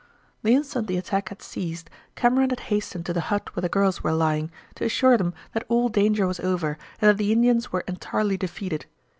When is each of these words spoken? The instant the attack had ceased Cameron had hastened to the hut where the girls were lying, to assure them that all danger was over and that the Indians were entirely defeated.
The 0.41 0.55
instant 0.55 0.87
the 0.87 0.97
attack 0.97 1.29
had 1.29 1.43
ceased 1.43 1.87
Cameron 2.15 2.49
had 2.49 2.61
hastened 2.73 3.05
to 3.05 3.13
the 3.13 3.21
hut 3.29 3.55
where 3.55 3.61
the 3.61 3.69
girls 3.69 4.01
were 4.01 4.13
lying, 4.13 4.49
to 4.73 4.83
assure 4.85 5.15
them 5.15 5.35
that 5.53 5.63
all 5.69 5.89
danger 5.89 6.25
was 6.25 6.39
over 6.39 6.79
and 6.99 7.07
that 7.09 7.17
the 7.19 7.31
Indians 7.31 7.71
were 7.71 7.83
entirely 7.87 8.35
defeated. 8.35 8.87